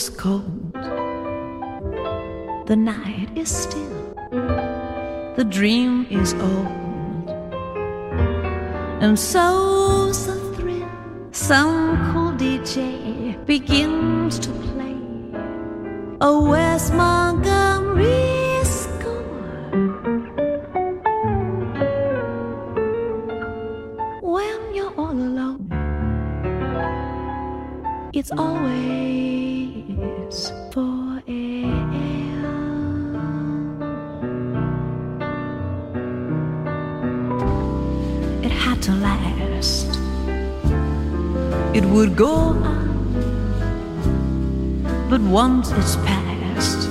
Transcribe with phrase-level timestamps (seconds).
[0.00, 0.72] Is cold.
[2.64, 4.14] The night is still.
[5.36, 7.28] The dream is old.
[9.02, 10.88] And so's the thrill.
[11.32, 14.96] Some cool DJ begins to play
[16.22, 19.68] oh, a Wes Montgomery score.
[24.22, 25.68] When you're all alone,
[28.14, 29.29] it's always
[30.30, 31.74] for air.
[38.44, 39.88] It had to last.
[41.74, 42.86] It would go on,
[45.10, 46.88] but once it's past,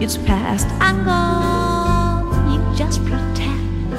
[0.00, 2.50] it's past and gone.
[2.52, 3.94] You just pretend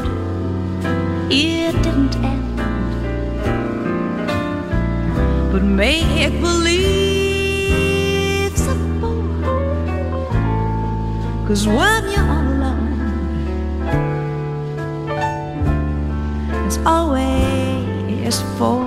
[1.31, 2.41] it didn't end
[5.53, 7.11] but make believe
[11.51, 12.95] Cause when you're all alone,
[16.65, 18.79] it's always for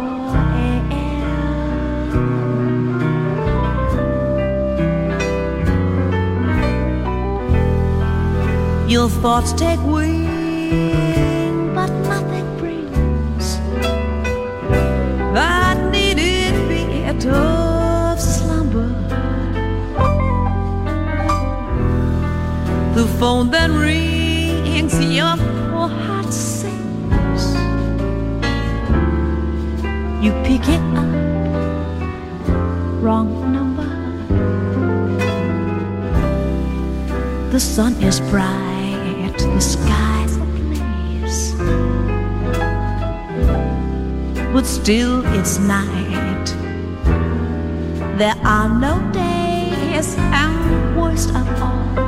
[8.88, 13.58] Your thoughts take wing, but nothing brings.
[15.34, 17.53] That needed bit of
[23.18, 25.36] phone that rings, your
[25.70, 27.44] poor heart sings.
[30.24, 31.12] You pick it up,
[33.02, 33.90] wrong number.
[37.50, 41.54] The sun is bright, the sky's ablaze
[44.54, 46.46] but still it's night.
[48.16, 52.03] There are no days, and worst of all,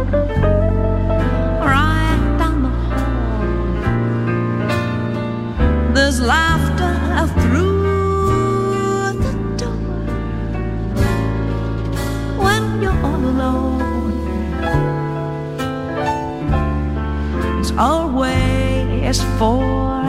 [6.07, 6.95] there's laughter
[7.43, 7.83] through
[9.25, 10.05] the door.
[12.39, 13.83] When you're all alone,
[17.59, 20.06] it's always for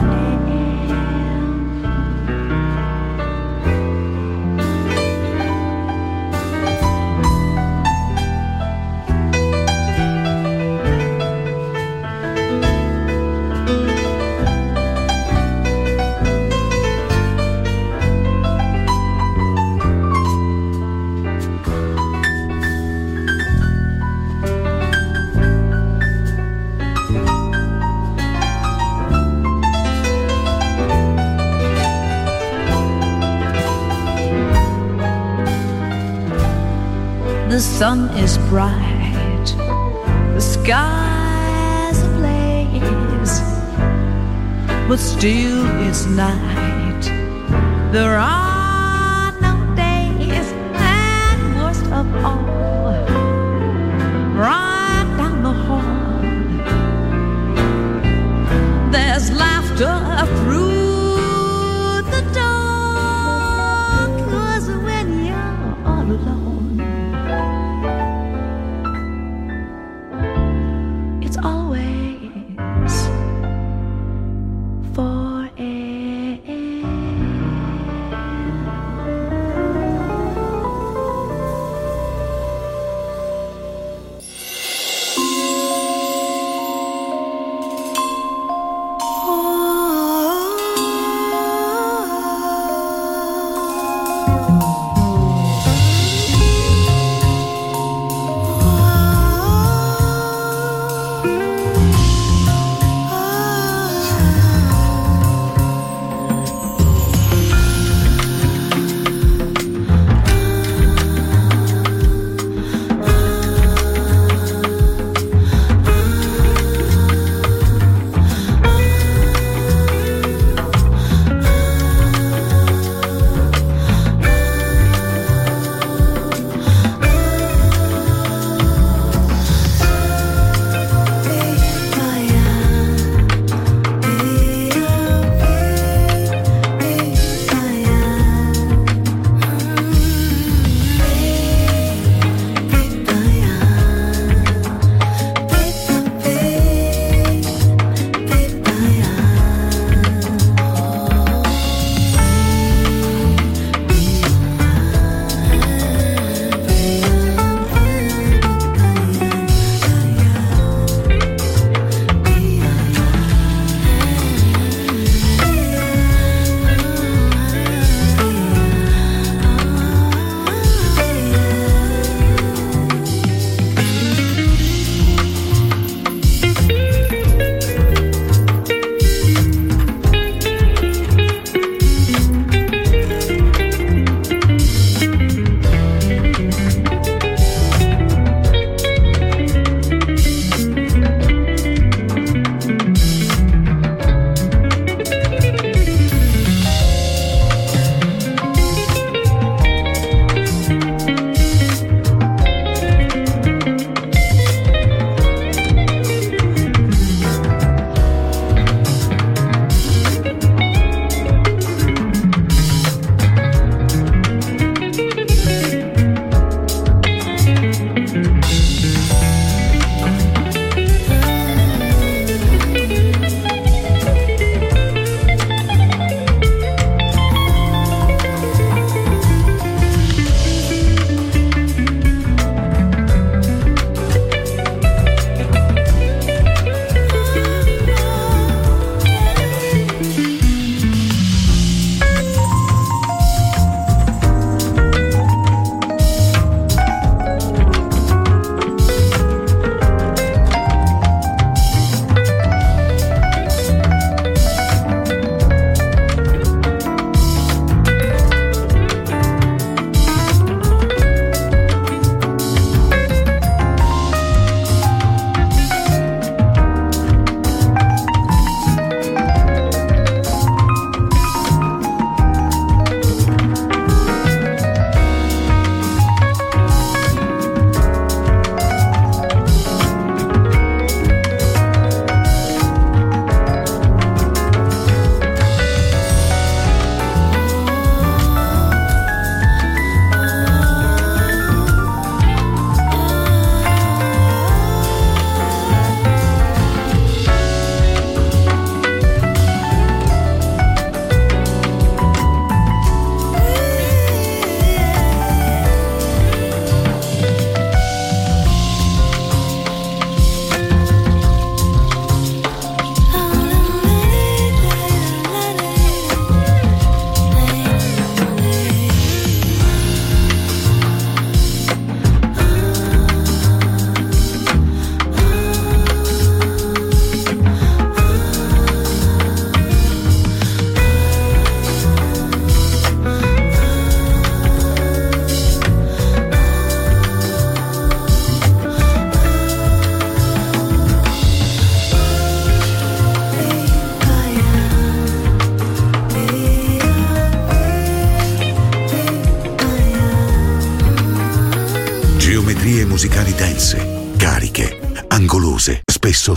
[37.78, 39.46] sun is bright,
[40.34, 43.38] the sky's ablaze,
[44.88, 47.04] but still it's night.
[47.92, 48.37] There are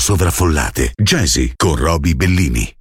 [0.01, 0.91] sovraffollate.
[0.95, 2.80] Jazzy con Roby Bellini.